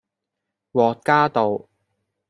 [0.73, 1.69] 獲嘉道